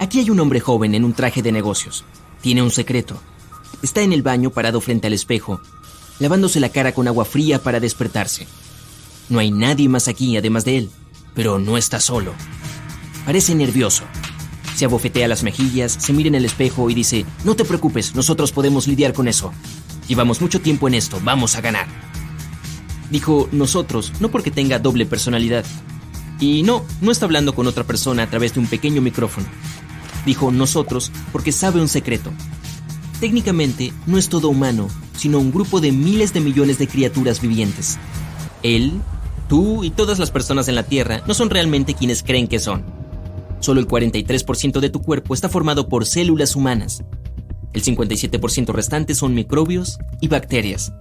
Aquí 0.00 0.18
hay 0.18 0.30
un 0.30 0.40
hombre 0.40 0.60
joven 0.60 0.94
en 0.94 1.04
un 1.04 1.12
traje 1.12 1.42
de 1.42 1.52
negocios. 1.52 2.06
Tiene 2.40 2.62
un 2.62 2.70
secreto. 2.70 3.20
Está 3.82 4.00
en 4.00 4.14
el 4.14 4.22
baño 4.22 4.48
parado 4.48 4.80
frente 4.80 5.08
al 5.08 5.12
espejo, 5.12 5.60
lavándose 6.18 6.58
la 6.58 6.70
cara 6.70 6.92
con 6.92 7.06
agua 7.06 7.26
fría 7.26 7.62
para 7.62 7.80
despertarse. 7.80 8.46
No 9.28 9.40
hay 9.40 9.50
nadie 9.50 9.90
más 9.90 10.08
aquí 10.08 10.38
además 10.38 10.64
de 10.64 10.78
él, 10.78 10.90
pero 11.34 11.58
no 11.58 11.76
está 11.76 12.00
solo. 12.00 12.32
Parece 13.26 13.54
nervioso. 13.54 14.04
Se 14.74 14.86
abofetea 14.86 15.28
las 15.28 15.42
mejillas, 15.42 15.92
se 15.92 16.14
mira 16.14 16.28
en 16.28 16.34
el 16.34 16.46
espejo 16.46 16.88
y 16.88 16.94
dice, 16.94 17.26
no 17.44 17.54
te 17.54 17.66
preocupes, 17.66 18.14
nosotros 18.14 18.52
podemos 18.52 18.88
lidiar 18.88 19.12
con 19.12 19.28
eso. 19.28 19.52
Llevamos 20.08 20.40
mucho 20.40 20.62
tiempo 20.62 20.88
en 20.88 20.94
esto, 20.94 21.20
vamos 21.22 21.56
a 21.56 21.60
ganar. 21.60 21.88
Dijo 23.10 23.50
nosotros, 23.52 24.14
no 24.18 24.30
porque 24.30 24.50
tenga 24.50 24.78
doble 24.78 25.04
personalidad. 25.04 25.66
Y 26.40 26.62
no, 26.62 26.86
no 27.02 27.12
está 27.12 27.26
hablando 27.26 27.54
con 27.54 27.66
otra 27.66 27.84
persona 27.84 28.22
a 28.22 28.30
través 28.30 28.54
de 28.54 28.60
un 28.60 28.66
pequeño 28.66 29.02
micrófono. 29.02 29.46
Dijo 30.26 30.50
nosotros 30.50 31.10
porque 31.32 31.52
sabe 31.52 31.80
un 31.80 31.88
secreto. 31.88 32.30
Técnicamente 33.20 33.92
no 34.06 34.18
es 34.18 34.28
todo 34.28 34.48
humano, 34.48 34.88
sino 35.16 35.38
un 35.38 35.52
grupo 35.52 35.80
de 35.80 35.92
miles 35.92 36.32
de 36.32 36.40
millones 36.40 36.78
de 36.78 36.88
criaturas 36.88 37.40
vivientes. 37.40 37.98
Él, 38.62 38.92
tú 39.48 39.84
y 39.84 39.90
todas 39.90 40.18
las 40.18 40.30
personas 40.30 40.68
en 40.68 40.74
la 40.74 40.84
Tierra 40.84 41.22
no 41.26 41.34
son 41.34 41.50
realmente 41.50 41.94
quienes 41.94 42.22
creen 42.22 42.48
que 42.48 42.58
son. 42.58 42.84
Solo 43.60 43.80
el 43.80 43.88
43% 43.88 44.80
de 44.80 44.88
tu 44.88 45.02
cuerpo 45.02 45.34
está 45.34 45.48
formado 45.48 45.88
por 45.88 46.06
células 46.06 46.56
humanas. 46.56 47.04
El 47.72 47.84
57% 47.84 48.72
restante 48.72 49.14
son 49.14 49.34
microbios 49.34 49.98
y 50.20 50.28
bacterias. 50.28 50.92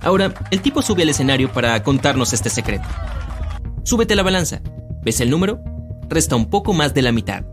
Ahora, 0.00 0.32
el 0.50 0.62
tipo 0.62 0.80
sube 0.80 1.02
al 1.02 1.10
escenario 1.10 1.52
para 1.52 1.82
contarnos 1.82 2.32
este 2.32 2.48
secreto. 2.48 2.88
Súbete 3.82 4.14
la 4.14 4.22
balanza. 4.22 4.62
¿Ves 5.02 5.20
el 5.20 5.30
número? 5.30 5.60
Resta 6.08 6.36
un 6.36 6.48
poco 6.48 6.72
más 6.72 6.94
de 6.94 7.02
la 7.02 7.12
mitad. 7.12 7.44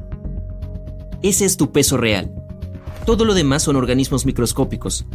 Ese 1.24 1.46
es 1.46 1.58
tu 1.58 1.72
peso 1.72 1.98
real. 1.98 2.32
Todo 3.06 3.26
lo 3.26 3.34
demás 3.34 3.64
son 3.64 3.76
organismos 3.76 4.26
microscópicos. 4.26 5.06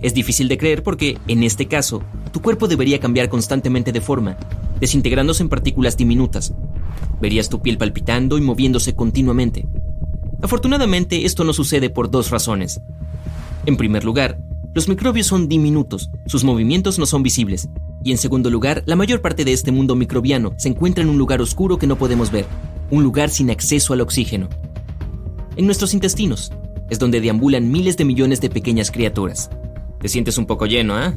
Es 0.00 0.14
difícil 0.14 0.48
de 0.48 0.58
creer 0.58 0.82
porque, 0.82 1.16
en 1.28 1.42
este 1.42 1.68
caso, 1.68 2.02
tu 2.32 2.42
cuerpo 2.42 2.66
debería 2.66 2.98
cambiar 2.98 3.28
constantemente 3.28 3.92
de 3.92 4.00
forma, 4.00 4.36
desintegrándose 4.80 5.42
en 5.42 5.48
partículas 5.48 5.96
diminutas. 5.96 6.54
Verías 7.20 7.48
tu 7.48 7.62
piel 7.62 7.78
palpitando 7.78 8.36
y 8.36 8.40
moviéndose 8.40 8.94
continuamente. 8.94 9.66
Afortunadamente, 10.42 11.24
esto 11.24 11.44
no 11.44 11.52
sucede 11.52 11.88
por 11.88 12.10
dos 12.10 12.30
razones. 12.30 12.80
En 13.64 13.76
primer 13.76 14.04
lugar, 14.04 14.38
los 14.74 14.88
microbios 14.88 15.28
son 15.28 15.48
diminutos, 15.48 16.10
sus 16.26 16.44
movimientos 16.44 16.98
no 16.98 17.06
son 17.06 17.22
visibles. 17.22 17.68
Y 18.04 18.10
en 18.10 18.18
segundo 18.18 18.50
lugar, 18.50 18.82
la 18.86 18.96
mayor 18.96 19.22
parte 19.22 19.44
de 19.44 19.52
este 19.52 19.72
mundo 19.72 19.94
microbiano 19.94 20.52
se 20.58 20.68
encuentra 20.68 21.02
en 21.02 21.10
un 21.10 21.18
lugar 21.18 21.40
oscuro 21.40 21.78
que 21.78 21.86
no 21.86 21.96
podemos 21.96 22.30
ver, 22.30 22.46
un 22.90 23.02
lugar 23.02 23.30
sin 23.30 23.50
acceso 23.50 23.92
al 23.92 24.00
oxígeno. 24.00 24.48
En 25.56 25.64
nuestros 25.64 25.94
intestinos 25.94 26.52
es 26.90 26.98
donde 26.98 27.22
deambulan 27.22 27.70
miles 27.70 27.96
de 27.96 28.04
millones 28.04 28.42
de 28.42 28.50
pequeñas 28.50 28.90
criaturas. 28.90 29.48
Te 29.98 30.08
sientes 30.08 30.36
un 30.36 30.44
poco 30.44 30.66
lleno, 30.66 30.94
¿ah? 30.94 31.14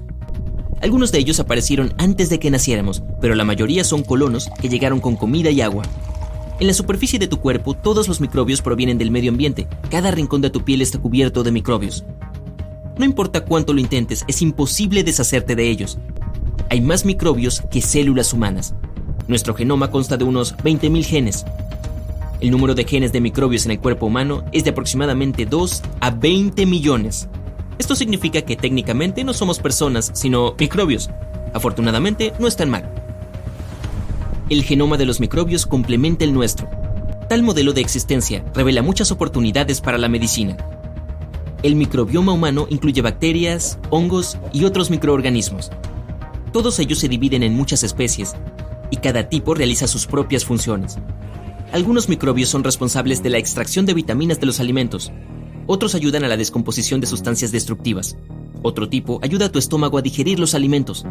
Algunos 0.81 1.11
de 1.11 1.19
ellos 1.19 1.41
aparecieron 1.41 1.93
antes 1.97 2.29
de 2.29 2.39
que 2.39 2.49
naciéramos, 2.49 3.03
pero 3.19 3.35
la 3.35 3.43
mayoría 3.43 3.83
son 3.83 4.01
colonos 4.01 4.49
que 4.61 4.69
llegaron 4.69 5.01
con 5.01 5.17
comida 5.17 5.49
y 5.49 5.59
agua. 5.59 5.83
En 6.61 6.67
la 6.67 6.73
superficie 6.73 7.19
de 7.19 7.27
tu 7.27 7.41
cuerpo, 7.41 7.73
todos 7.73 8.07
los 8.07 8.21
microbios 8.21 8.61
provienen 8.61 8.97
del 8.97 9.11
medio 9.11 9.29
ambiente. 9.29 9.67
Cada 9.91 10.09
rincón 10.09 10.39
de 10.39 10.49
tu 10.49 10.63
piel 10.63 10.81
está 10.81 10.99
cubierto 10.99 11.43
de 11.43 11.51
microbios. 11.51 12.05
No 12.97 13.03
importa 13.03 13.43
cuánto 13.43 13.73
lo 13.73 13.81
intentes, 13.81 14.23
es 14.29 14.41
imposible 14.41 15.03
deshacerte 15.03 15.57
de 15.57 15.69
ellos. 15.69 15.97
Hay 16.69 16.79
más 16.79 17.03
microbios 17.03 17.61
que 17.69 17.81
células 17.81 18.31
humanas. 18.33 18.73
Nuestro 19.27 19.53
genoma 19.53 19.91
consta 19.91 20.15
de 20.15 20.23
unos 20.23 20.55
20.000 20.57 21.03
genes. 21.03 21.45
El 22.41 22.51
número 22.51 22.73
de 22.73 22.85
genes 22.85 23.11
de 23.11 23.19
microbios 23.19 23.65
en 23.65 23.71
el 23.71 23.79
cuerpo 23.79 24.05
humano 24.05 24.45
es 24.53 24.63
de 24.63 24.69
aproximadamente 24.69 25.45
2 25.45 25.81
a 25.99 26.11
20 26.11 26.65
millones. 26.65 27.27
Esto 27.77 27.95
significa 27.95 28.43
que 28.43 28.55
técnicamente 28.55 29.25
no 29.25 29.33
somos 29.33 29.59
personas, 29.59 30.11
sino 30.13 30.55
microbios. 30.57 31.09
Afortunadamente, 31.53 32.31
no 32.39 32.47
es 32.47 32.55
tan 32.55 32.69
mal. 32.69 32.89
El 34.49 34.63
genoma 34.63 34.95
de 34.95 35.05
los 35.05 35.19
microbios 35.19 35.65
complementa 35.65 36.23
el 36.23 36.33
nuestro. 36.33 36.69
Tal 37.27 37.43
modelo 37.43 37.73
de 37.73 37.81
existencia 37.81 38.45
revela 38.55 38.81
muchas 38.81 39.11
oportunidades 39.11 39.81
para 39.81 39.97
la 39.97 40.07
medicina. 40.07 40.55
El 41.61 41.75
microbioma 41.75 42.31
humano 42.31 42.67
incluye 42.69 43.01
bacterias, 43.01 43.79
hongos 43.89 44.37
y 44.53 44.63
otros 44.63 44.89
microorganismos. 44.89 45.71
Todos 46.53 46.79
ellos 46.79 46.99
se 46.99 47.09
dividen 47.09 47.43
en 47.43 47.53
muchas 47.53 47.83
especies 47.83 48.33
y 48.91 48.97
cada 48.97 49.27
tipo 49.27 49.55
realiza 49.55 49.87
sus 49.87 50.07
propias 50.07 50.45
funciones. 50.45 50.97
Algunos 51.71 52.09
microbios 52.09 52.49
son 52.49 52.63
responsables 52.63 53.21
de 53.21 53.29
la 53.29 53.37
extracción 53.37 53.85
de 53.85 53.93
vitaminas 53.93 54.39
de 54.39 54.47
los 54.47 54.59
alimentos. 54.59 55.11
Otros 55.67 55.93
ayudan 55.93 56.23
a 56.23 56.27
la 56.27 56.35
descomposición 56.35 56.99
de 56.99 57.05
sustancias 57.05 57.51
destructivas. 57.51 58.17
Otro 58.63 58.89
tipo 58.89 59.19
ayuda 59.21 59.45
a 59.45 59.51
tu 59.51 59.59
estómago 59.59 59.99
a 59.99 60.01
digerir 60.01 60.39
los 60.39 60.55
alimentos. 60.55 61.05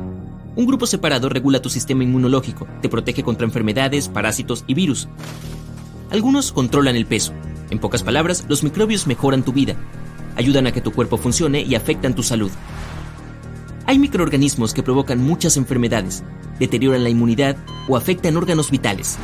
Un 0.57 0.67
grupo 0.67 0.87
separado 0.87 1.29
regula 1.29 1.63
tu 1.63 1.69
sistema 1.69 2.03
inmunológico, 2.03 2.67
te 2.83 2.89
protege 2.89 3.23
contra 3.23 3.47
enfermedades, 3.47 4.09
parásitos 4.09 4.65
y 4.67 4.75
virus. 4.75 5.09
Algunos 6.11 6.51
controlan 6.51 6.97
el 6.97 7.07
peso. 7.07 7.33
En 7.71 7.79
pocas 7.79 8.03
palabras, 8.03 8.45
los 8.49 8.65
microbios 8.65 9.07
mejoran 9.07 9.45
tu 9.45 9.53
vida, 9.53 9.77
ayudan 10.35 10.67
a 10.67 10.73
que 10.73 10.81
tu 10.81 10.91
cuerpo 10.91 11.19
funcione 11.19 11.63
y 11.63 11.77
afectan 11.77 12.17
tu 12.17 12.25
salud. 12.25 12.51
Hay 13.87 14.01
microorganismos 14.01 14.75
que 14.75 14.83
provocan 14.83 15.23
muchas 15.23 15.57
enfermedades, 15.57 16.25
deterioran 16.59 17.05
la 17.05 17.11
inmunidad 17.11 17.57
o 17.87 17.97
afectan 17.97 18.37
órganos 18.37 18.73
vitales. 18.73 19.19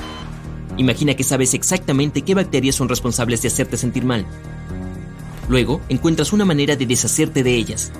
Imagina 0.76 1.14
que 1.14 1.24
sabes 1.24 1.54
exactamente 1.54 2.22
qué 2.22 2.34
bacterias 2.34 2.74
son 2.74 2.88
responsables 2.88 3.42
de 3.42 3.48
hacerte 3.48 3.76
sentir 3.76 4.04
mal. 4.04 4.26
Luego, 5.48 5.80
encuentras 5.88 6.32
una 6.32 6.44
manera 6.44 6.76
de 6.76 6.86
deshacerte 6.86 7.42
de 7.42 7.54
ellas. 7.54 7.92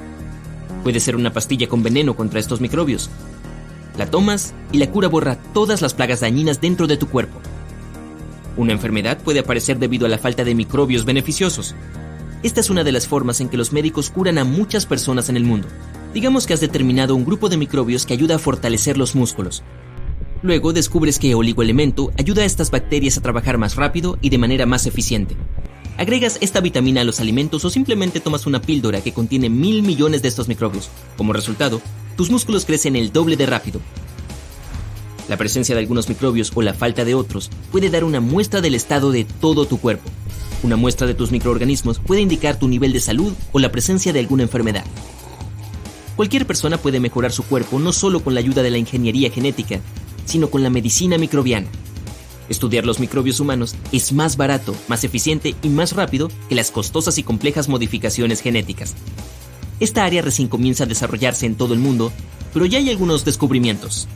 Puede 0.82 1.00
ser 1.00 1.16
una 1.16 1.32
pastilla 1.32 1.68
con 1.68 1.82
veneno 1.82 2.16
contra 2.16 2.40
estos 2.40 2.60
microbios. 2.60 3.10
La 3.96 4.06
tomas 4.06 4.54
y 4.72 4.78
la 4.78 4.90
cura 4.90 5.08
borra 5.08 5.36
todas 5.52 5.82
las 5.82 5.94
plagas 5.94 6.20
dañinas 6.20 6.60
dentro 6.60 6.86
de 6.86 6.96
tu 6.96 7.08
cuerpo. 7.08 7.40
Una 8.56 8.72
enfermedad 8.72 9.18
puede 9.18 9.40
aparecer 9.40 9.78
debido 9.78 10.06
a 10.06 10.08
la 10.08 10.18
falta 10.18 10.44
de 10.44 10.54
microbios 10.54 11.04
beneficiosos, 11.04 11.74
esta 12.44 12.60
es 12.60 12.68
una 12.68 12.84
de 12.84 12.92
las 12.92 13.08
formas 13.08 13.40
en 13.40 13.48
que 13.48 13.56
los 13.56 13.72
médicos 13.72 14.10
curan 14.10 14.36
a 14.36 14.44
muchas 14.44 14.84
personas 14.84 15.30
en 15.30 15.38
el 15.38 15.44
mundo. 15.44 15.66
Digamos 16.12 16.46
que 16.46 16.52
has 16.52 16.60
determinado 16.60 17.16
un 17.16 17.24
grupo 17.24 17.48
de 17.48 17.56
microbios 17.56 18.04
que 18.04 18.12
ayuda 18.12 18.34
a 18.34 18.38
fortalecer 18.38 18.98
los 18.98 19.14
músculos. 19.14 19.62
Luego 20.44 20.74
descubres 20.74 21.18
que 21.18 21.34
oligoelemento 21.34 22.12
ayuda 22.18 22.42
a 22.42 22.44
estas 22.44 22.70
bacterias 22.70 23.16
a 23.16 23.22
trabajar 23.22 23.56
más 23.56 23.76
rápido 23.76 24.18
y 24.20 24.28
de 24.28 24.36
manera 24.36 24.66
más 24.66 24.84
eficiente. 24.84 25.38
Agregas 25.96 26.36
esta 26.42 26.60
vitamina 26.60 27.00
a 27.00 27.04
los 27.04 27.18
alimentos 27.18 27.64
o 27.64 27.70
simplemente 27.70 28.20
tomas 28.20 28.44
una 28.46 28.60
píldora 28.60 29.00
que 29.00 29.14
contiene 29.14 29.48
mil 29.48 29.82
millones 29.82 30.20
de 30.20 30.28
estos 30.28 30.46
microbios. 30.46 30.90
Como 31.16 31.32
resultado, 31.32 31.80
tus 32.18 32.30
músculos 32.30 32.66
crecen 32.66 32.94
el 32.94 33.10
doble 33.10 33.38
de 33.38 33.46
rápido. 33.46 33.80
La 35.30 35.38
presencia 35.38 35.74
de 35.74 35.80
algunos 35.80 36.10
microbios 36.10 36.52
o 36.54 36.60
la 36.60 36.74
falta 36.74 37.06
de 37.06 37.14
otros 37.14 37.48
puede 37.72 37.88
dar 37.88 38.04
una 38.04 38.20
muestra 38.20 38.60
del 38.60 38.74
estado 38.74 39.12
de 39.12 39.24
todo 39.24 39.64
tu 39.64 39.78
cuerpo. 39.78 40.10
Una 40.62 40.76
muestra 40.76 41.06
de 41.06 41.14
tus 41.14 41.32
microorganismos 41.32 42.00
puede 42.00 42.20
indicar 42.20 42.58
tu 42.58 42.68
nivel 42.68 42.92
de 42.92 43.00
salud 43.00 43.32
o 43.52 43.60
la 43.60 43.72
presencia 43.72 44.12
de 44.12 44.20
alguna 44.20 44.42
enfermedad. 44.42 44.84
Cualquier 46.16 46.46
persona 46.46 46.76
puede 46.76 47.00
mejorar 47.00 47.32
su 47.32 47.44
cuerpo 47.44 47.78
no 47.78 47.94
solo 47.94 48.22
con 48.22 48.34
la 48.34 48.40
ayuda 48.40 48.62
de 48.62 48.70
la 48.70 48.78
ingeniería 48.78 49.30
genética, 49.30 49.80
sino 50.24 50.50
con 50.50 50.62
la 50.62 50.70
medicina 50.70 51.18
microbiana. 51.18 51.68
Estudiar 52.48 52.84
los 52.84 53.00
microbios 53.00 53.40
humanos 53.40 53.74
es 53.92 54.12
más 54.12 54.36
barato, 54.36 54.74
más 54.88 55.04
eficiente 55.04 55.54
y 55.62 55.68
más 55.68 55.92
rápido 55.92 56.30
que 56.48 56.54
las 56.54 56.70
costosas 56.70 57.16
y 57.18 57.22
complejas 57.22 57.68
modificaciones 57.68 58.40
genéticas. 58.40 58.94
Esta 59.80 60.04
área 60.04 60.22
recién 60.22 60.48
comienza 60.48 60.84
a 60.84 60.86
desarrollarse 60.86 61.46
en 61.46 61.56
todo 61.56 61.74
el 61.74 61.80
mundo, 61.80 62.12
pero 62.52 62.66
ya 62.66 62.78
hay 62.78 62.90
algunos 62.90 63.24
descubrimientos. 63.24 64.08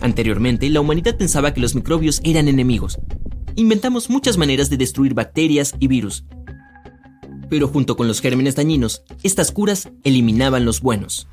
Anteriormente, 0.00 0.68
la 0.70 0.80
humanidad 0.80 1.16
pensaba 1.16 1.54
que 1.54 1.60
los 1.60 1.74
microbios 1.74 2.20
eran 2.24 2.48
enemigos, 2.48 2.98
inventamos 3.56 4.10
muchas 4.10 4.38
maneras 4.38 4.70
de 4.70 4.76
destruir 4.76 5.14
bacterias 5.14 5.74
y 5.78 5.88
virus. 5.88 6.24
Pero 7.50 7.68
junto 7.68 7.96
con 7.96 8.08
los 8.08 8.20
gérmenes 8.20 8.56
dañinos, 8.56 9.02
estas 9.22 9.52
curas 9.52 9.90
eliminaban 10.04 10.64
los 10.64 10.80
buenos. 10.80 11.28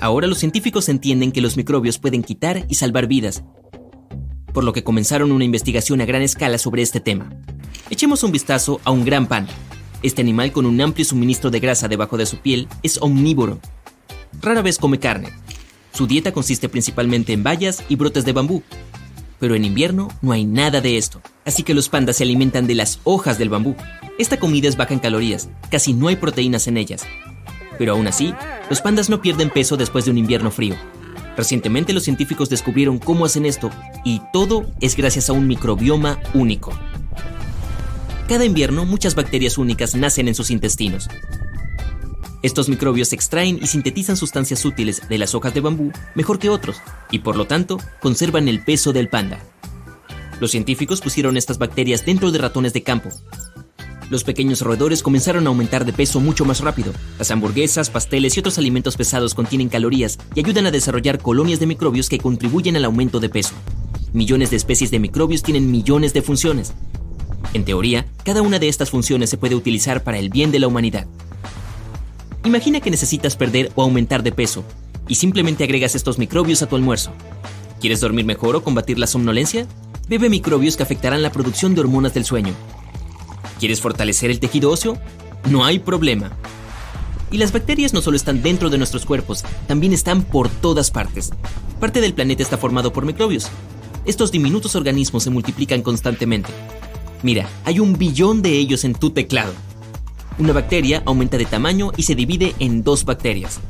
Ahora 0.00 0.26
los 0.26 0.38
científicos 0.38 0.88
entienden 0.88 1.30
que 1.30 1.42
los 1.42 1.58
microbios 1.58 1.98
pueden 1.98 2.22
quitar 2.22 2.64
y 2.68 2.76
salvar 2.76 3.06
vidas, 3.06 3.44
por 4.54 4.64
lo 4.64 4.72
que 4.72 4.82
comenzaron 4.82 5.30
una 5.30 5.44
investigación 5.44 6.00
a 6.00 6.06
gran 6.06 6.22
escala 6.22 6.56
sobre 6.56 6.80
este 6.80 7.00
tema. 7.00 7.30
Echemos 7.90 8.22
un 8.22 8.32
vistazo 8.32 8.80
a 8.84 8.92
un 8.92 9.04
gran 9.04 9.26
panda. 9.26 9.52
Este 10.02 10.22
animal 10.22 10.52
con 10.52 10.64
un 10.64 10.80
amplio 10.80 11.04
suministro 11.04 11.50
de 11.50 11.60
grasa 11.60 11.86
debajo 11.86 12.16
de 12.16 12.24
su 12.24 12.38
piel 12.38 12.66
es 12.82 12.96
omnívoro. 13.02 13.60
Rara 14.40 14.62
vez 14.62 14.78
come 14.78 14.98
carne. 14.98 15.34
Su 15.92 16.06
dieta 16.06 16.32
consiste 16.32 16.70
principalmente 16.70 17.34
en 17.34 17.42
bayas 17.42 17.84
y 17.90 17.96
brotes 17.96 18.24
de 18.24 18.32
bambú, 18.32 18.62
pero 19.38 19.54
en 19.54 19.66
invierno 19.66 20.08
no 20.22 20.32
hay 20.32 20.46
nada 20.46 20.80
de 20.80 20.96
esto, 20.96 21.20
así 21.44 21.62
que 21.62 21.74
los 21.74 21.90
pandas 21.90 22.16
se 22.16 22.22
alimentan 22.22 22.66
de 22.66 22.74
las 22.74 23.00
hojas 23.04 23.38
del 23.38 23.50
bambú. 23.50 23.76
Esta 24.18 24.38
comida 24.38 24.68
es 24.68 24.76
baja 24.76 24.94
en 24.94 25.00
calorías, 25.00 25.50
casi 25.70 25.92
no 25.92 26.08
hay 26.08 26.16
proteínas 26.16 26.68
en 26.68 26.78
ellas. 26.78 27.02
Pero 27.80 27.92
aún 27.94 28.06
así, 28.06 28.34
los 28.68 28.82
pandas 28.82 29.08
no 29.08 29.22
pierden 29.22 29.48
peso 29.48 29.78
después 29.78 30.04
de 30.04 30.10
un 30.10 30.18
invierno 30.18 30.50
frío. 30.50 30.74
Recientemente 31.34 31.94
los 31.94 32.02
científicos 32.02 32.50
descubrieron 32.50 32.98
cómo 32.98 33.24
hacen 33.24 33.46
esto 33.46 33.70
y 34.04 34.20
todo 34.34 34.66
es 34.82 34.96
gracias 34.96 35.30
a 35.30 35.32
un 35.32 35.46
microbioma 35.46 36.20
único. 36.34 36.74
Cada 38.28 38.44
invierno 38.44 38.84
muchas 38.84 39.14
bacterias 39.14 39.56
únicas 39.56 39.94
nacen 39.94 40.28
en 40.28 40.34
sus 40.34 40.50
intestinos. 40.50 41.08
Estos 42.42 42.68
microbios 42.68 43.14
extraen 43.14 43.58
y 43.62 43.66
sintetizan 43.66 44.18
sustancias 44.18 44.62
útiles 44.66 45.08
de 45.08 45.16
las 45.16 45.34
hojas 45.34 45.54
de 45.54 45.62
bambú 45.62 45.90
mejor 46.14 46.38
que 46.38 46.50
otros 46.50 46.82
y 47.10 47.20
por 47.20 47.34
lo 47.34 47.46
tanto 47.46 47.78
conservan 48.02 48.46
el 48.46 48.62
peso 48.62 48.92
del 48.92 49.08
panda. 49.08 49.38
Los 50.38 50.50
científicos 50.50 51.00
pusieron 51.00 51.38
estas 51.38 51.56
bacterias 51.56 52.04
dentro 52.04 52.30
de 52.30 52.40
ratones 52.40 52.74
de 52.74 52.82
campo. 52.82 53.08
Los 54.10 54.24
pequeños 54.24 54.60
roedores 54.62 55.04
comenzaron 55.04 55.46
a 55.46 55.50
aumentar 55.50 55.84
de 55.84 55.92
peso 55.92 56.18
mucho 56.18 56.44
más 56.44 56.58
rápido. 56.60 56.92
Las 57.16 57.30
hamburguesas, 57.30 57.90
pasteles 57.90 58.36
y 58.36 58.40
otros 58.40 58.58
alimentos 58.58 58.96
pesados 58.96 59.34
contienen 59.34 59.68
calorías 59.68 60.18
y 60.34 60.40
ayudan 60.40 60.66
a 60.66 60.72
desarrollar 60.72 61.20
colonias 61.20 61.60
de 61.60 61.68
microbios 61.68 62.08
que 62.08 62.18
contribuyen 62.18 62.76
al 62.76 62.84
aumento 62.84 63.20
de 63.20 63.28
peso. 63.28 63.54
Millones 64.12 64.50
de 64.50 64.56
especies 64.56 64.90
de 64.90 64.98
microbios 64.98 65.44
tienen 65.44 65.70
millones 65.70 66.12
de 66.12 66.22
funciones. 66.22 66.72
En 67.54 67.64
teoría, 67.64 68.04
cada 68.24 68.42
una 68.42 68.58
de 68.58 68.68
estas 68.68 68.90
funciones 68.90 69.30
se 69.30 69.38
puede 69.38 69.54
utilizar 69.54 70.02
para 70.02 70.18
el 70.18 70.28
bien 70.28 70.50
de 70.50 70.58
la 70.58 70.66
humanidad. 70.66 71.06
Imagina 72.44 72.80
que 72.80 72.90
necesitas 72.90 73.36
perder 73.36 73.70
o 73.76 73.82
aumentar 73.82 74.24
de 74.24 74.32
peso 74.32 74.64
y 75.06 75.14
simplemente 75.14 75.62
agregas 75.62 75.94
estos 75.94 76.18
microbios 76.18 76.62
a 76.62 76.68
tu 76.68 76.74
almuerzo. 76.74 77.12
¿Quieres 77.80 78.00
dormir 78.00 78.24
mejor 78.24 78.56
o 78.56 78.64
combatir 78.64 78.98
la 78.98 79.06
somnolencia? 79.06 79.68
Bebe 80.08 80.28
microbios 80.28 80.76
que 80.76 80.82
afectarán 80.82 81.22
la 81.22 81.30
producción 81.30 81.76
de 81.76 81.82
hormonas 81.82 82.12
del 82.12 82.24
sueño. 82.24 82.54
¿Quieres 83.60 83.82
fortalecer 83.82 84.30
el 84.30 84.40
tejido 84.40 84.70
óseo? 84.70 84.96
No 85.50 85.66
hay 85.66 85.78
problema. 85.80 86.32
Y 87.30 87.36
las 87.36 87.52
bacterias 87.52 87.92
no 87.92 88.00
solo 88.00 88.16
están 88.16 88.42
dentro 88.42 88.70
de 88.70 88.78
nuestros 88.78 89.04
cuerpos, 89.04 89.44
también 89.68 89.92
están 89.92 90.22
por 90.22 90.48
todas 90.48 90.90
partes. 90.90 91.30
Parte 91.78 92.00
del 92.00 92.14
planeta 92.14 92.42
está 92.42 92.56
formado 92.56 92.90
por 92.90 93.04
microbios. 93.04 93.50
Estos 94.06 94.32
diminutos 94.32 94.76
organismos 94.76 95.24
se 95.24 95.30
multiplican 95.30 95.82
constantemente. 95.82 96.48
Mira, 97.22 97.50
hay 97.66 97.80
un 97.80 97.98
billón 97.98 98.40
de 98.40 98.56
ellos 98.56 98.84
en 98.84 98.94
tu 98.94 99.10
teclado. 99.10 99.52
Una 100.38 100.54
bacteria 100.54 101.02
aumenta 101.04 101.36
de 101.36 101.44
tamaño 101.44 101.92
y 101.98 102.04
se 102.04 102.14
divide 102.14 102.54
en 102.60 102.82
dos 102.82 103.04
bacterias. 103.04 103.60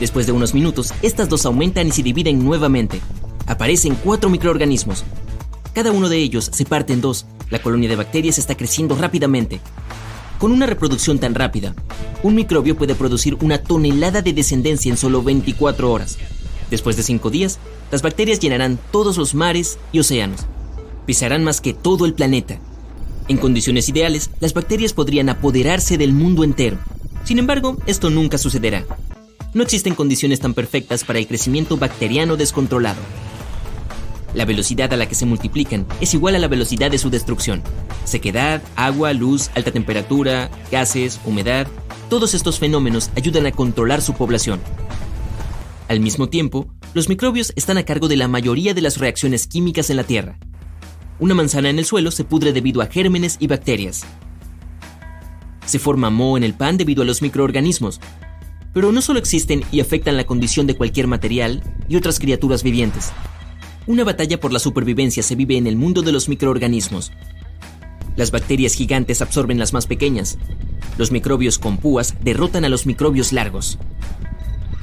Después 0.00 0.26
de 0.26 0.32
unos 0.32 0.52
minutos, 0.52 0.92
estas 1.02 1.28
dos 1.28 1.46
aumentan 1.46 1.86
y 1.86 1.92
se 1.92 2.02
dividen 2.02 2.44
nuevamente. 2.44 3.00
Aparecen 3.46 3.94
cuatro 4.02 4.28
microorganismos, 4.28 5.04
cada 5.76 5.92
uno 5.92 6.08
de 6.08 6.16
ellos 6.16 6.48
se 6.54 6.64
parte 6.64 6.94
en 6.94 7.02
dos. 7.02 7.26
La 7.50 7.60
colonia 7.60 7.86
de 7.86 7.96
bacterias 7.96 8.38
está 8.38 8.56
creciendo 8.56 8.96
rápidamente. 8.96 9.60
Con 10.38 10.50
una 10.50 10.64
reproducción 10.64 11.18
tan 11.18 11.34
rápida, 11.34 11.74
un 12.22 12.34
microbio 12.34 12.78
puede 12.78 12.94
producir 12.94 13.36
una 13.42 13.58
tonelada 13.58 14.22
de 14.22 14.32
descendencia 14.32 14.90
en 14.90 14.96
solo 14.96 15.22
24 15.22 15.92
horas. 15.92 16.16
Después 16.70 16.96
de 16.96 17.02
5 17.02 17.28
días, 17.28 17.58
las 17.90 18.00
bacterias 18.00 18.40
llenarán 18.40 18.78
todos 18.90 19.18
los 19.18 19.34
mares 19.34 19.78
y 19.92 19.98
océanos. 19.98 20.46
Pisarán 21.04 21.44
más 21.44 21.60
que 21.60 21.74
todo 21.74 22.06
el 22.06 22.14
planeta. 22.14 22.58
En 23.28 23.36
condiciones 23.36 23.90
ideales, 23.90 24.30
las 24.40 24.54
bacterias 24.54 24.94
podrían 24.94 25.28
apoderarse 25.28 25.98
del 25.98 26.14
mundo 26.14 26.42
entero. 26.42 26.78
Sin 27.24 27.38
embargo, 27.38 27.76
esto 27.84 28.08
nunca 28.08 28.38
sucederá. 28.38 28.86
No 29.52 29.62
existen 29.62 29.94
condiciones 29.94 30.40
tan 30.40 30.54
perfectas 30.54 31.04
para 31.04 31.18
el 31.18 31.26
crecimiento 31.26 31.76
bacteriano 31.76 32.38
descontrolado. 32.38 33.02
La 34.36 34.44
velocidad 34.44 34.92
a 34.92 34.98
la 34.98 35.08
que 35.08 35.14
se 35.14 35.24
multiplican 35.24 35.86
es 36.02 36.12
igual 36.12 36.34
a 36.34 36.38
la 36.38 36.46
velocidad 36.46 36.90
de 36.90 36.98
su 36.98 37.08
destrucción. 37.08 37.62
Sequedad, 38.04 38.60
agua, 38.76 39.14
luz, 39.14 39.50
alta 39.54 39.72
temperatura, 39.72 40.50
gases, 40.70 41.18
humedad, 41.24 41.66
todos 42.10 42.34
estos 42.34 42.58
fenómenos 42.58 43.10
ayudan 43.16 43.46
a 43.46 43.52
controlar 43.52 44.02
su 44.02 44.12
población. 44.12 44.60
Al 45.88 46.00
mismo 46.00 46.28
tiempo, 46.28 46.66
los 46.92 47.08
microbios 47.08 47.54
están 47.56 47.78
a 47.78 47.84
cargo 47.84 48.08
de 48.08 48.16
la 48.18 48.28
mayoría 48.28 48.74
de 48.74 48.82
las 48.82 48.98
reacciones 48.98 49.46
químicas 49.46 49.88
en 49.88 49.96
la 49.96 50.04
Tierra. 50.04 50.38
Una 51.18 51.34
manzana 51.34 51.70
en 51.70 51.78
el 51.78 51.86
suelo 51.86 52.10
se 52.10 52.24
pudre 52.24 52.52
debido 52.52 52.82
a 52.82 52.88
gérmenes 52.88 53.38
y 53.40 53.46
bacterias. 53.46 54.04
Se 55.64 55.78
forma 55.78 56.10
moho 56.10 56.36
en 56.36 56.44
el 56.44 56.52
pan 56.52 56.76
debido 56.76 57.04
a 57.04 57.06
los 57.06 57.22
microorganismos. 57.22 58.02
Pero 58.74 58.92
no 58.92 59.00
solo 59.00 59.18
existen 59.18 59.64
y 59.72 59.80
afectan 59.80 60.18
la 60.18 60.24
condición 60.24 60.66
de 60.66 60.76
cualquier 60.76 61.06
material 61.06 61.62
y 61.88 61.96
otras 61.96 62.18
criaturas 62.18 62.62
vivientes. 62.62 63.12
Una 63.86 64.02
batalla 64.02 64.40
por 64.40 64.52
la 64.52 64.58
supervivencia 64.58 65.22
se 65.22 65.36
vive 65.36 65.56
en 65.56 65.68
el 65.68 65.76
mundo 65.76 66.02
de 66.02 66.10
los 66.10 66.28
microorganismos. 66.28 67.12
Las 68.16 68.32
bacterias 68.32 68.74
gigantes 68.74 69.22
absorben 69.22 69.60
las 69.60 69.72
más 69.72 69.86
pequeñas. 69.86 70.38
Los 70.98 71.12
microbios 71.12 71.58
con 71.58 71.76
púas 71.76 72.16
derrotan 72.20 72.64
a 72.64 72.68
los 72.68 72.84
microbios 72.84 73.32
largos. 73.32 73.78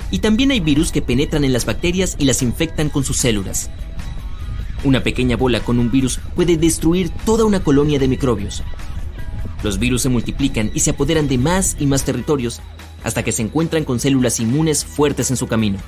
Y 0.10 0.20
también 0.20 0.52
hay 0.52 0.62
virus 0.62 0.94
que 0.94 1.02
penetran 1.02 1.44
en 1.44 1.52
las 1.52 1.66
bacterias 1.66 2.16
y 2.18 2.24
las 2.24 2.42
infectan 2.42 2.88
con 2.88 3.04
sus 3.04 3.18
células. 3.18 3.70
Una 4.86 5.04
pequeña 5.04 5.36
bola 5.36 5.60
con 5.60 5.80
un 5.80 5.92
virus 5.92 6.20
puede 6.34 6.56
destruir 6.56 7.10
toda 7.26 7.44
una 7.44 7.62
colonia 7.62 8.00
de 8.00 8.08
microbios. 8.08 8.64
Los 9.64 9.80
virus 9.80 10.04
se 10.04 10.10
multiplican 10.10 10.72
y 10.74 10.80
se 10.80 10.92
apoderan 10.92 11.28
de 11.28 11.38
más 11.38 11.76
y 11.78 11.88
más 11.88 12.06
territorios 12.06 12.62
hasta 13.04 13.24
que 13.24 13.34
se 13.34 13.42
encuentran 13.42 13.84
con 13.84 14.00
células 14.00 14.40
inmunes 14.40 14.86
fuertes 14.86 15.30
en 15.30 15.36
su 15.36 15.48
camino. 15.48 15.80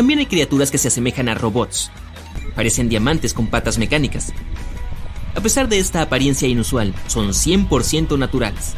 También 0.00 0.20
hay 0.20 0.24
criaturas 0.24 0.70
que 0.70 0.78
se 0.78 0.88
asemejan 0.88 1.28
a 1.28 1.34
robots. 1.34 1.90
Parecen 2.54 2.88
diamantes 2.88 3.34
con 3.34 3.48
patas 3.48 3.76
mecánicas. 3.76 4.32
A 5.34 5.42
pesar 5.42 5.68
de 5.68 5.78
esta 5.78 6.00
apariencia 6.00 6.48
inusual, 6.48 6.94
son 7.06 7.34
100% 7.34 8.18
naturales. 8.18 8.72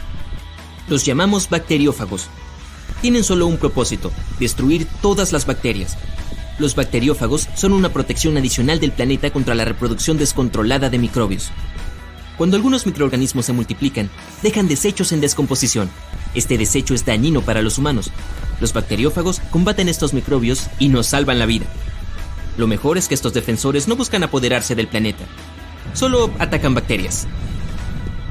Los 0.89 1.05
llamamos 1.05 1.49
bacteriófagos. 1.49 2.27
Tienen 3.03 3.23
solo 3.23 3.47
un 3.47 3.57
propósito, 3.57 4.11
destruir 4.41 4.89
todas 5.01 5.31
las 5.31 5.47
bacterias. 5.47 5.97
Los 6.59 6.75
bacteriófagos 6.75 7.49
son 7.55 7.73
una 7.73 7.91
protección 7.91 8.37
adicional 8.37 8.81
del 8.81 8.91
planeta 8.91 9.31
contra 9.31 9.55
la 9.55 9.65
reproducción 9.65 10.19
descontrolada 10.19 10.91
de 10.91 10.99
microbios. 10.99 11.53
Cuando 12.39 12.57
algunos 12.57 12.87
microorganismos 12.87 13.47
se 13.47 13.53
multiplican, 13.53 14.11
dejan 14.43 14.69
desechos 14.69 15.13
en 15.13 15.21
descomposición. 15.21 15.91
Este 16.35 16.57
desecho 16.57 16.95
es 16.95 17.05
dañino 17.05 17.43
para 17.43 17.63
los 17.63 17.79
humanos, 17.79 18.11
los 18.61 18.73
bacteriófagos 18.73 19.41
combaten 19.51 19.89
estos 19.89 20.15
microbios 20.15 20.69
y 20.79 20.89
nos 20.89 21.09
salvan 21.09 21.39
la 21.39 21.47
vida. 21.47 21.67
Lo 22.57 22.67
mejor 22.67 22.97
es 22.97 23.09
que 23.09 23.15
estos 23.15 23.35
defensores 23.35 23.89
no 23.89 23.97
buscan 23.97 24.23
apoderarse 24.23 24.75
del 24.75 24.89
planeta, 24.89 25.25
solo 25.95 26.31
atacan 26.39 26.75
bacterias. 26.75 27.27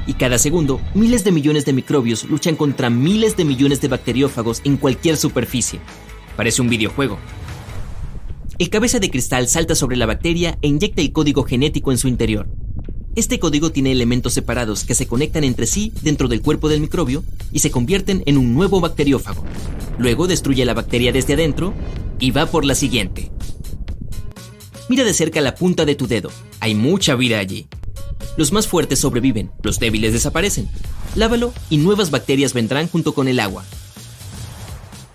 Y 0.06 0.14
cada 0.14 0.38
segundo, 0.38 0.80
miles 0.94 1.22
de 1.22 1.30
millones 1.30 1.64
de 1.64 1.72
microbios 1.72 2.24
luchan 2.24 2.56
contra 2.56 2.90
miles 2.90 3.36
de 3.36 3.44
millones 3.44 3.80
de 3.80 3.88
bacteriófagos 3.88 4.62
en 4.64 4.76
cualquier 4.76 5.16
superficie. 5.16 5.80
Parece 6.36 6.60
un 6.60 6.68
videojuego. 6.68 7.18
El 8.58 8.70
cabeza 8.70 8.98
de 8.98 9.10
cristal 9.10 9.48
salta 9.48 9.74
sobre 9.74 9.96
la 9.96 10.06
bacteria 10.06 10.58
e 10.60 10.68
inyecta 10.68 11.02
el 11.02 11.12
código 11.12 11.44
genético 11.44 11.92
en 11.92 11.98
su 11.98 12.08
interior. 12.08 12.48
Este 13.14 13.38
código 13.38 13.70
tiene 13.70 13.92
elementos 13.92 14.32
separados 14.32 14.84
que 14.84 14.94
se 14.94 15.06
conectan 15.06 15.44
entre 15.44 15.66
sí 15.66 15.92
dentro 16.00 16.28
del 16.28 16.40
cuerpo 16.40 16.70
del 16.70 16.80
microbio 16.80 17.22
y 17.52 17.58
se 17.58 17.70
convierten 17.70 18.22
en 18.24 18.38
un 18.38 18.54
nuevo 18.54 18.80
bacteriófago. 18.80 19.44
Luego 19.98 20.26
destruye 20.26 20.64
la 20.64 20.72
bacteria 20.72 21.12
desde 21.12 21.34
adentro 21.34 21.74
y 22.18 22.30
va 22.30 22.46
por 22.46 22.64
la 22.64 22.74
siguiente. 22.74 23.30
Mira 24.88 25.04
de 25.04 25.12
cerca 25.12 25.42
la 25.42 25.54
punta 25.54 25.84
de 25.84 25.94
tu 25.94 26.06
dedo. 26.06 26.30
Hay 26.60 26.74
mucha 26.74 27.14
vida 27.14 27.38
allí. 27.38 27.66
Los 28.38 28.50
más 28.50 28.66
fuertes 28.66 29.00
sobreviven, 29.00 29.50
los 29.62 29.78
débiles 29.78 30.14
desaparecen. 30.14 30.70
Lávalo 31.14 31.52
y 31.68 31.76
nuevas 31.76 32.10
bacterias 32.10 32.54
vendrán 32.54 32.88
junto 32.88 33.12
con 33.12 33.28
el 33.28 33.40
agua. 33.40 33.64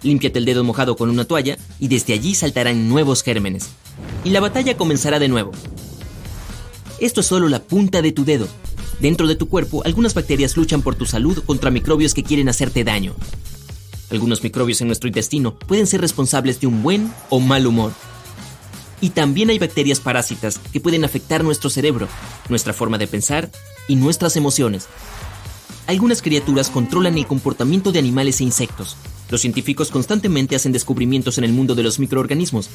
Límpiate 0.04 0.38
el 0.38 0.46
dedo 0.46 0.64
mojado 0.64 0.96
con 0.96 1.10
una 1.10 1.26
toalla 1.26 1.58
y 1.80 1.88
desde 1.88 2.14
allí 2.14 2.36
saltarán 2.36 2.90
nuevos 2.90 3.24
gérmenes. 3.24 3.70
Y 4.24 4.30
la 4.30 4.40
batalla 4.40 4.78
comenzará 4.78 5.18
de 5.18 5.30
nuevo. 5.30 5.52
Esto 7.00 7.22
es 7.22 7.28
solo 7.28 7.48
la 7.48 7.62
punta 7.62 8.02
de 8.02 8.12
tu 8.12 8.26
dedo. 8.26 8.48
Dentro 9.00 9.28
de 9.28 9.36
tu 9.36 9.48
cuerpo, 9.48 9.84
algunas 9.86 10.16
bacterias 10.16 10.58
luchan 10.58 10.82
por 10.82 10.96
tu 10.96 11.06
salud 11.06 11.44
contra 11.46 11.70
microbios 11.70 12.16
que 12.16 12.24
quieren 12.24 12.50
hacerte 12.50 12.84
daño. 12.84 13.14
Algunos 14.10 14.42
microbios 14.42 14.82
en 14.82 14.88
nuestro 14.88 15.08
intestino 15.08 15.60
pueden 15.60 15.86
ser 15.86 16.02
responsables 16.02 16.60
de 16.60 16.66
un 16.66 16.82
buen 16.82 17.14
o 17.30 17.40
mal 17.40 17.68
humor. 17.68 17.92
Y 19.00 19.12
también 19.12 19.52
hay 19.52 19.60
bacterias 19.60 20.00
parásitas 20.00 20.58
que 20.58 20.80
pueden 20.80 21.06
afectar 21.06 21.44
nuestro 21.44 21.70
cerebro, 21.70 22.08
nuestra 22.50 22.74
forma 22.74 22.98
de 22.98 23.06
pensar 23.06 23.52
y 23.88 23.96
nuestras 23.96 24.36
emociones. 24.36 24.88
Algunas 25.86 26.24
criaturas 26.24 26.72
controlan 26.72 27.16
el 27.20 27.28
comportamiento 27.28 27.92
de 27.92 28.00
animales 28.00 28.42
e 28.42 28.44
insectos. 28.44 28.98
Los 29.30 29.42
científicos 29.42 29.92
constantemente 29.92 30.56
hacen 30.56 30.72
descubrimientos 30.72 31.38
en 31.38 31.44
el 31.44 31.54
mundo 31.54 31.76
de 31.76 31.84
los 31.84 32.00
microorganismos. 32.00 32.70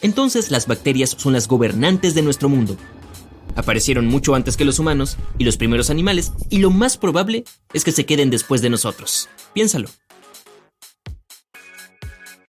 Entonces 0.00 0.50
las 0.50 0.66
bacterias 0.66 1.14
son 1.16 1.32
las 1.32 1.46
gobernantes 1.46 2.16
de 2.16 2.22
nuestro 2.22 2.48
mundo 2.48 2.76
Aparecieron 3.56 4.06
mucho 4.06 4.34
antes 4.34 4.56
que 4.56 4.64
los 4.64 4.78
humanos 4.78 5.16
y 5.38 5.44
los 5.44 5.56
primeros 5.56 5.90
animales, 5.90 6.32
y 6.50 6.58
lo 6.58 6.70
más 6.70 6.96
probable 6.96 7.44
es 7.72 7.84
que 7.84 7.92
se 7.92 8.06
queden 8.06 8.30
después 8.30 8.62
de 8.62 8.70
nosotros. 8.70 9.28
Piénsalo. 9.54 9.88